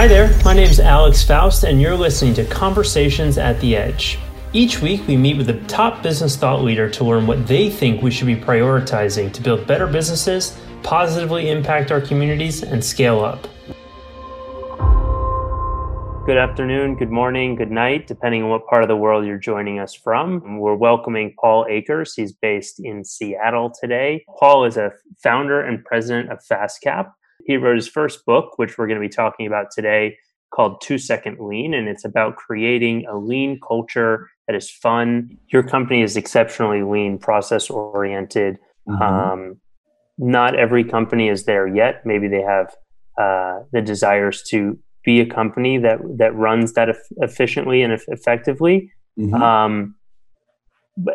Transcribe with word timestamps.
Hi 0.00 0.08
there, 0.08 0.34
my 0.46 0.54
name 0.54 0.70
is 0.70 0.80
Alex 0.80 1.22
Faust, 1.22 1.64
and 1.64 1.78
you're 1.78 1.94
listening 1.94 2.32
to 2.32 2.46
Conversations 2.46 3.36
at 3.36 3.60
the 3.60 3.76
Edge. 3.76 4.18
Each 4.54 4.80
week, 4.80 5.06
we 5.06 5.14
meet 5.14 5.36
with 5.36 5.50
a 5.50 5.60
top 5.66 6.02
business 6.02 6.36
thought 6.36 6.62
leader 6.62 6.88
to 6.88 7.04
learn 7.04 7.26
what 7.26 7.46
they 7.46 7.68
think 7.68 8.00
we 8.00 8.10
should 8.10 8.26
be 8.26 8.34
prioritizing 8.34 9.30
to 9.30 9.42
build 9.42 9.66
better 9.66 9.86
businesses, 9.86 10.58
positively 10.82 11.50
impact 11.50 11.92
our 11.92 12.00
communities, 12.00 12.62
and 12.62 12.82
scale 12.82 13.22
up. 13.22 13.46
Good 16.24 16.38
afternoon, 16.38 16.94
good 16.94 17.10
morning, 17.10 17.54
good 17.54 17.70
night, 17.70 18.06
depending 18.06 18.42
on 18.42 18.48
what 18.48 18.66
part 18.68 18.82
of 18.82 18.88
the 18.88 18.96
world 18.96 19.26
you're 19.26 19.36
joining 19.36 19.80
us 19.80 19.92
from. 19.92 20.60
We're 20.60 20.76
welcoming 20.76 21.34
Paul 21.38 21.66
Akers. 21.68 22.14
He's 22.14 22.32
based 22.32 22.80
in 22.82 23.04
Seattle 23.04 23.70
today. 23.78 24.24
Paul 24.38 24.64
is 24.64 24.78
a 24.78 24.92
founder 25.22 25.60
and 25.60 25.84
president 25.84 26.32
of 26.32 26.38
FastCap. 26.50 27.12
He 27.46 27.56
wrote 27.56 27.76
his 27.76 27.88
first 27.88 28.24
book, 28.24 28.58
which 28.58 28.78
we're 28.78 28.86
going 28.86 29.00
to 29.00 29.06
be 29.06 29.12
talking 29.12 29.46
about 29.46 29.66
today, 29.74 30.16
called 30.54 30.80
Two 30.80 30.98
Second 30.98 31.38
Lean, 31.40 31.74
and 31.74 31.88
it's 31.88 32.04
about 32.04 32.36
creating 32.36 33.06
a 33.06 33.16
lean 33.16 33.58
culture 33.66 34.28
that 34.46 34.56
is 34.56 34.70
fun. 34.70 35.36
Your 35.48 35.62
company 35.62 36.02
is 36.02 36.16
exceptionally 36.16 36.82
lean, 36.82 37.18
process 37.18 37.70
oriented. 37.70 38.58
Mm-hmm. 38.88 39.02
Um, 39.02 39.60
not 40.18 40.58
every 40.58 40.84
company 40.84 41.28
is 41.28 41.44
there 41.44 41.66
yet. 41.66 42.04
Maybe 42.04 42.28
they 42.28 42.42
have 42.42 42.74
uh, 43.18 43.60
the 43.72 43.80
desires 43.80 44.42
to 44.50 44.78
be 45.04 45.20
a 45.20 45.26
company 45.26 45.78
that 45.78 45.98
that 46.18 46.34
runs 46.34 46.74
that 46.74 46.88
efficiently 47.18 47.82
and 47.82 47.98
effectively. 48.08 48.92
Mm-hmm. 49.18 49.42
Um, 49.42 49.94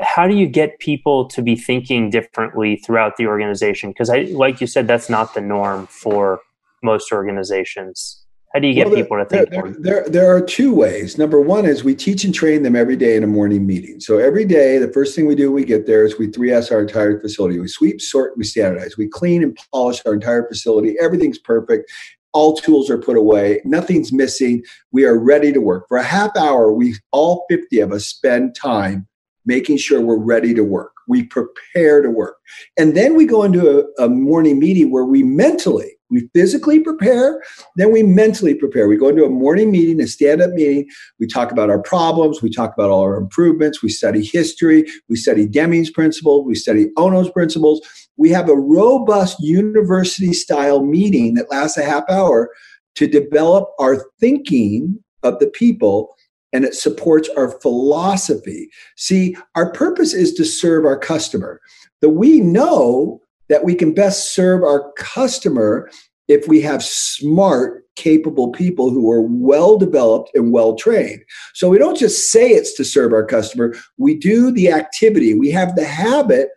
how 0.00 0.26
do 0.26 0.34
you 0.34 0.46
get 0.46 0.78
people 0.78 1.26
to 1.28 1.42
be 1.42 1.56
thinking 1.56 2.10
differently 2.10 2.76
throughout 2.76 3.16
the 3.16 3.26
organization? 3.26 3.90
Because 3.90 4.10
I, 4.10 4.22
like 4.32 4.60
you 4.60 4.66
said, 4.66 4.86
that's 4.86 5.08
not 5.08 5.34
the 5.34 5.40
norm 5.40 5.86
for 5.86 6.40
most 6.82 7.12
organizations. 7.12 8.18
How 8.52 8.60
do 8.60 8.68
you 8.68 8.74
get 8.74 8.88
well, 8.88 8.96
people 8.96 9.16
to 9.16 9.24
think? 9.24 9.50
There, 9.50 9.74
there, 9.78 10.08
there, 10.08 10.36
are 10.36 10.40
two 10.40 10.74
ways. 10.74 11.16
Number 11.16 11.40
one 11.40 11.64
is 11.64 11.84
we 11.84 11.94
teach 11.94 12.24
and 12.24 12.34
train 12.34 12.62
them 12.62 12.76
every 12.76 12.96
day 12.96 13.16
in 13.16 13.24
a 13.24 13.26
morning 13.26 13.66
meeting. 13.66 13.98
So 13.98 14.18
every 14.18 14.44
day, 14.44 14.76
the 14.76 14.92
first 14.92 15.16
thing 15.16 15.26
we 15.26 15.34
do 15.34 15.50
when 15.50 15.62
we 15.62 15.64
get 15.64 15.86
there 15.86 16.04
is 16.04 16.18
we 16.18 16.28
3S 16.28 16.70
our 16.70 16.82
entire 16.82 17.18
facility. 17.18 17.58
We 17.58 17.68
sweep, 17.68 18.02
sort, 18.02 18.36
we 18.36 18.44
standardize. 18.44 18.98
We 18.98 19.08
clean 19.08 19.42
and 19.42 19.58
polish 19.72 20.02
our 20.04 20.12
entire 20.12 20.46
facility. 20.46 20.96
Everything's 21.00 21.38
perfect. 21.38 21.90
All 22.34 22.54
tools 22.54 22.90
are 22.90 22.98
put 22.98 23.16
away. 23.16 23.62
Nothing's 23.64 24.12
missing. 24.12 24.62
We 24.90 25.04
are 25.06 25.18
ready 25.18 25.50
to 25.52 25.60
work. 25.60 25.88
For 25.88 25.96
a 25.96 26.02
half 26.02 26.36
hour, 26.36 26.74
we 26.74 26.96
all 27.10 27.46
50 27.48 27.80
of 27.80 27.92
us 27.92 28.04
spend 28.04 28.54
time 28.54 29.06
making 29.44 29.76
sure 29.76 30.00
we're 30.00 30.18
ready 30.18 30.54
to 30.54 30.62
work. 30.62 30.92
We 31.08 31.24
prepare 31.24 32.02
to 32.02 32.10
work. 32.10 32.36
And 32.78 32.96
then 32.96 33.14
we 33.14 33.26
go 33.26 33.42
into 33.42 33.84
a, 33.98 34.04
a 34.04 34.08
morning 34.08 34.58
meeting 34.58 34.90
where 34.90 35.04
we 35.04 35.22
mentally 35.22 35.96
we 36.12 36.28
physically 36.34 36.78
prepare, 36.78 37.42
then 37.76 37.90
we 37.90 38.02
mentally 38.02 38.54
prepare. 38.54 38.86
We 38.86 38.98
go 38.98 39.08
into 39.08 39.24
a 39.24 39.30
morning 39.30 39.70
meeting, 39.70 40.00
a 40.00 40.06
stand 40.06 40.42
up 40.42 40.50
meeting. 40.50 40.86
We 41.18 41.26
talk 41.26 41.50
about 41.50 41.70
our 41.70 41.80
problems. 41.80 42.42
We 42.42 42.50
talk 42.50 42.74
about 42.74 42.90
all 42.90 43.00
our 43.00 43.16
improvements. 43.16 43.82
We 43.82 43.88
study 43.88 44.22
history. 44.22 44.84
We 45.08 45.16
study 45.16 45.46
Deming's 45.46 45.90
principles. 45.90 46.46
We 46.46 46.54
study 46.54 46.88
Ohno's 46.98 47.30
principles. 47.30 47.80
We 48.18 48.28
have 48.30 48.50
a 48.50 48.56
robust 48.56 49.40
university 49.40 50.34
style 50.34 50.84
meeting 50.84 51.34
that 51.34 51.50
lasts 51.50 51.78
a 51.78 51.82
half 51.82 52.04
hour 52.10 52.50
to 52.96 53.06
develop 53.06 53.70
our 53.80 54.04
thinking 54.20 55.02
of 55.22 55.38
the 55.38 55.46
people 55.46 56.14
and 56.52 56.64
it 56.64 56.74
supports 56.74 57.28
our 57.36 57.50
philosophy. 57.60 58.70
See, 58.96 59.36
our 59.54 59.72
purpose 59.72 60.12
is 60.12 60.34
to 60.34 60.44
serve 60.44 60.84
our 60.84 60.98
customer. 60.98 61.60
The 62.00 62.08
we 62.08 62.40
know 62.40 63.20
that 63.48 63.64
we 63.64 63.74
can 63.74 63.94
best 63.94 64.34
serve 64.34 64.62
our 64.62 64.92
customer 64.92 65.90
if 66.28 66.48
we 66.48 66.60
have 66.62 66.82
smart, 66.82 67.84
capable 67.96 68.50
people 68.52 68.90
who 68.90 69.10
are 69.10 69.22
well 69.22 69.76
developed 69.76 70.30
and 70.34 70.52
well 70.52 70.74
trained. 70.74 71.22
So 71.54 71.68
we 71.68 71.78
don't 71.78 71.98
just 71.98 72.30
say 72.30 72.50
it's 72.50 72.74
to 72.76 72.84
serve 72.84 73.12
our 73.12 73.24
customer, 73.24 73.74
we 73.98 74.14
do 74.14 74.50
the 74.50 74.70
activity. 74.70 75.34
We 75.34 75.50
have 75.50 75.76
the 75.76 75.84
habit 75.84 76.48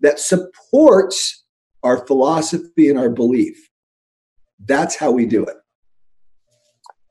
that 0.00 0.20
supports 0.20 1.44
our 1.82 2.06
philosophy 2.06 2.88
and 2.88 2.98
our 2.98 3.10
belief. 3.10 3.68
That's 4.64 4.96
how 4.96 5.10
we 5.10 5.26
do 5.26 5.44
it. 5.44 5.56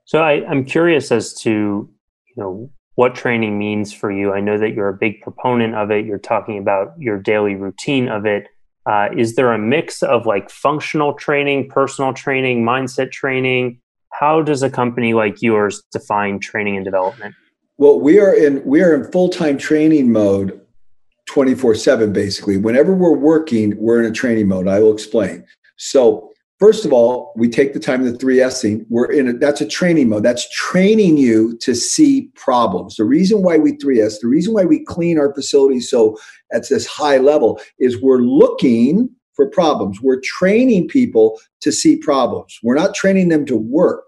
So 0.06 0.19
I, 0.19 0.50
am 0.50 0.63
curious 0.63 1.12
as 1.12 1.34
to 1.41 1.90
you 2.35 2.44
know 2.44 2.69
what 2.95 3.16
training 3.16 3.57
means 3.57 3.91
for 3.91 4.11
you. 4.11 4.33
I 4.33 4.39
know 4.39 4.57
that 4.57 4.73
you're 4.73 4.89
a 4.89 4.94
big 4.94 5.21
proponent 5.21 5.75
of 5.75 5.89
it. 5.91 6.05
You're 6.05 6.19
talking 6.19 6.59
about 6.59 6.94
your 6.99 7.17
daily 7.17 7.55
routine 7.55 8.07
of 8.07 8.25
it. 8.25 8.47
Uh, 8.85 9.09
is 9.17 9.35
there 9.35 9.51
a 9.51 9.57
mix 9.57 10.03
of 10.03 10.25
like 10.25 10.49
functional 10.49 11.13
training, 11.13 11.69
personal 11.69 12.13
training, 12.13 12.63
mindset 12.63 13.11
training? 13.11 13.79
How 14.11 14.41
does 14.41 14.61
a 14.61 14.69
company 14.69 15.13
like 15.13 15.41
yours 15.41 15.81
define 15.91 16.39
training 16.39 16.75
and 16.75 16.85
development? 16.85 17.33
Well, 17.77 17.99
we 17.99 18.19
are 18.19 18.33
in 18.33 18.63
we 18.63 18.81
are 18.81 18.93
in 18.93 19.11
full 19.11 19.29
time 19.29 19.57
training 19.57 20.11
mode, 20.11 20.59
twenty 21.25 21.55
four 21.55 21.73
seven. 21.73 22.13
Basically, 22.13 22.57
whenever 22.57 22.93
we're 22.93 23.17
working, 23.17 23.75
we're 23.77 24.03
in 24.03 24.05
a 24.05 24.13
training 24.13 24.47
mode. 24.47 24.67
I 24.67 24.79
will 24.79 24.93
explain. 24.93 25.45
So 25.77 26.32
First 26.63 26.85
of 26.85 26.94
all, 26.94 27.34
we 27.35 27.50
take 27.50 27.74
the 27.74 27.79
time 27.81 28.06
the 28.06 28.13
3Sing. 28.13 28.85
We're 28.88 29.12
in 29.12 29.28
a, 29.28 29.34
that's 29.34 29.59
a 29.59 29.68
training 29.68 30.07
mode. 30.07 30.24
That's 30.24 30.50
training 30.50 31.18
you 31.18 31.57
to 31.57 31.75
see 31.75 32.29
problems. 32.35 32.96
The 32.96 33.03
reason 33.03 33.44
why 33.44 33.57
we 33.57 33.74
3S, 33.74 34.22
the 34.22 34.29
reason 34.29 34.53
why 34.53 34.63
we 34.63 34.85
clean 34.85 35.19
our 35.19 35.34
facilities 35.34 35.90
so 35.90 36.18
at 36.53 36.69
this 36.69 36.88
high 36.88 37.18
level 37.18 37.59
is 37.79 38.02
we're 38.02 38.22
looking 38.22 39.09
for 39.34 39.50
problems. 39.50 40.00
We're 40.02 40.22
training 40.22 40.88
people 40.88 41.38
to 41.59 41.72
see 41.73 41.97
problems. 41.97 42.57
We're 42.63 42.75
not 42.75 42.96
training 42.96 43.28
them 43.28 43.46
to 43.47 43.57
work. 43.57 44.06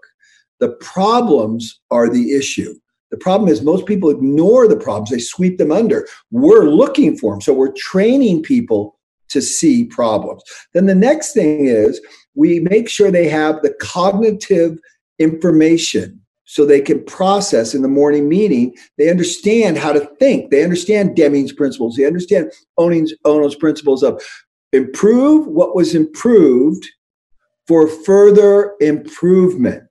The 0.58 0.70
problems 0.80 1.78
are 1.90 2.08
the 2.08 2.32
issue. 2.32 2.74
The 3.10 3.18
problem 3.18 3.50
is 3.50 3.60
most 3.60 3.84
people 3.84 4.08
ignore 4.08 4.66
the 4.66 4.78
problems, 4.78 5.10
they 5.10 5.18
sweep 5.18 5.58
them 5.58 5.72
under. 5.72 6.08
We're 6.30 6.70
looking 6.70 7.18
for 7.18 7.34
them. 7.34 7.42
So 7.42 7.52
we're 7.52 7.74
training 7.76 8.44
people 8.44 8.98
to 9.28 9.42
see 9.42 9.84
problems. 9.84 10.42
Then 10.72 10.86
the 10.86 10.94
next 10.94 11.34
thing 11.34 11.66
is 11.66 12.00
we 12.36 12.60
make 12.60 12.88
sure 12.88 13.10
they 13.10 13.28
have 13.28 13.62
the 13.62 13.74
cognitive 13.80 14.78
information 15.18 16.20
so 16.44 16.64
they 16.64 16.80
can 16.80 17.04
process 17.04 17.74
in 17.74 17.82
the 17.82 17.88
morning 17.88 18.28
meeting. 18.28 18.72
They 18.98 19.10
understand 19.10 19.78
how 19.78 19.92
to 19.92 20.00
think. 20.20 20.50
They 20.50 20.62
understand 20.62 21.16
Deming's 21.16 21.52
principles. 21.52 21.96
They 21.96 22.06
understand 22.06 22.52
Ohno's, 22.78 23.14
Ohno's 23.24 23.56
principles 23.56 24.02
of 24.02 24.22
improve 24.72 25.46
what 25.46 25.74
was 25.74 25.94
improved 25.94 26.86
for 27.66 27.88
further 27.88 28.74
improvement. 28.80 29.82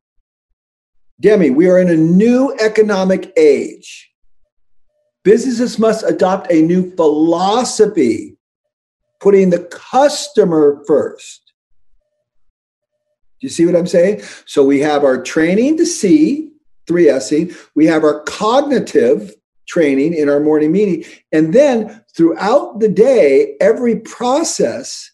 Deming, 1.20 1.56
we 1.56 1.68
are 1.68 1.80
in 1.80 1.90
a 1.90 1.96
new 1.96 2.56
economic 2.60 3.34
age. 3.38 4.12
Businesses 5.24 5.80
must 5.80 6.06
adopt 6.06 6.52
a 6.52 6.62
new 6.62 6.96
philosophy, 6.96 8.38
putting 9.20 9.50
the 9.50 9.64
customer 9.72 10.84
first 10.88 11.45
you 13.42 13.50
see 13.50 13.66
what 13.66 13.76
I'm 13.76 13.88
saying? 13.88 14.22
So 14.46 14.64
we 14.64 14.80
have 14.80 15.04
our 15.04 15.22
training 15.22 15.78
to 15.78 15.86
see, 15.86 16.52
3Sing. 16.88 17.56
We 17.76 17.86
have 17.86 18.04
our 18.04 18.22
cognitive 18.24 19.34
training 19.68 20.14
in 20.14 20.30
our 20.30 20.40
morning 20.40 20.72
meeting. 20.72 21.04
And 21.32 21.54
then 21.54 22.04
throughout 22.16 22.80
the 22.80 22.90
day, 22.90 23.56
every 23.60 24.00
process, 24.00 25.12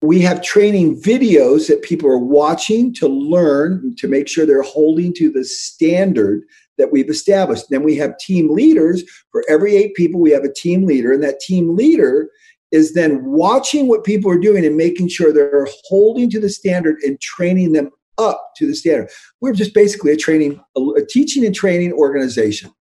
we 0.00 0.20
have 0.22 0.42
training 0.42 1.00
videos 1.00 1.68
that 1.68 1.82
people 1.82 2.08
are 2.08 2.18
watching 2.18 2.92
to 2.94 3.06
learn, 3.06 3.94
to 3.98 4.08
make 4.08 4.28
sure 4.28 4.44
they're 4.44 4.62
holding 4.62 5.14
to 5.14 5.30
the 5.30 5.44
standard 5.44 6.42
that 6.78 6.90
we've 6.90 7.10
established. 7.10 7.66
Then 7.70 7.82
we 7.82 7.96
have 7.96 8.18
team 8.18 8.52
leaders. 8.52 9.04
For 9.30 9.44
every 9.48 9.76
eight 9.76 9.94
people, 9.94 10.20
we 10.20 10.32
have 10.32 10.44
a 10.44 10.52
team 10.52 10.86
leader, 10.86 11.12
and 11.12 11.22
that 11.22 11.40
team 11.40 11.76
leader 11.76 12.30
is 12.72 12.94
then 12.94 13.24
watching 13.24 13.86
what 13.86 14.02
people 14.02 14.30
are 14.30 14.38
doing 14.38 14.64
and 14.64 14.76
making 14.76 15.08
sure 15.08 15.32
they're 15.32 15.68
holding 15.84 16.30
to 16.30 16.40
the 16.40 16.48
standard 16.48 16.96
and 17.02 17.20
training 17.20 17.72
them 17.72 17.90
up 18.18 18.52
to 18.56 18.66
the 18.66 18.74
standard. 18.74 19.10
We're 19.40 19.52
just 19.52 19.74
basically 19.74 20.12
a 20.12 20.16
training, 20.16 20.60
a 20.76 21.02
teaching 21.08 21.44
and 21.44 21.54
training 21.54 21.92
organization. 21.92 22.72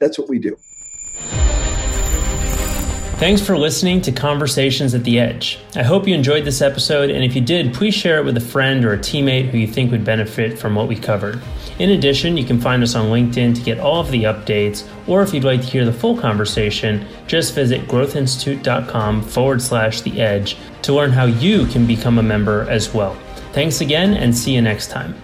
That's 0.00 0.18
what 0.18 0.28
we 0.28 0.38
do. 0.38 0.56
Thanks 3.22 3.40
for 3.40 3.56
listening 3.56 4.00
to 4.00 4.10
Conversations 4.10 4.94
at 4.94 5.04
the 5.04 5.20
Edge. 5.20 5.60
I 5.76 5.84
hope 5.84 6.08
you 6.08 6.14
enjoyed 6.16 6.44
this 6.44 6.60
episode, 6.60 7.08
and 7.08 7.22
if 7.22 7.36
you 7.36 7.40
did, 7.40 7.72
please 7.72 7.94
share 7.94 8.18
it 8.18 8.24
with 8.24 8.36
a 8.36 8.40
friend 8.40 8.84
or 8.84 8.94
a 8.94 8.98
teammate 8.98 9.48
who 9.48 9.58
you 9.58 9.68
think 9.68 9.92
would 9.92 10.04
benefit 10.04 10.58
from 10.58 10.74
what 10.74 10.88
we 10.88 10.96
covered. 10.96 11.40
In 11.78 11.90
addition, 11.90 12.36
you 12.36 12.42
can 12.42 12.60
find 12.60 12.82
us 12.82 12.96
on 12.96 13.10
LinkedIn 13.10 13.54
to 13.54 13.62
get 13.62 13.78
all 13.78 14.00
of 14.00 14.10
the 14.10 14.24
updates, 14.24 14.88
or 15.06 15.22
if 15.22 15.32
you'd 15.32 15.44
like 15.44 15.60
to 15.60 15.68
hear 15.68 15.84
the 15.84 15.92
full 15.92 16.16
conversation, 16.18 17.06
just 17.28 17.54
visit 17.54 17.86
growthinstitute.com 17.86 19.22
forward 19.22 19.62
slash 19.62 20.00
the 20.00 20.20
edge 20.20 20.56
to 20.82 20.92
learn 20.92 21.12
how 21.12 21.26
you 21.26 21.66
can 21.66 21.86
become 21.86 22.18
a 22.18 22.24
member 22.24 22.68
as 22.68 22.92
well. 22.92 23.14
Thanks 23.52 23.82
again, 23.82 24.14
and 24.14 24.36
see 24.36 24.52
you 24.52 24.62
next 24.62 24.90
time. 24.90 25.14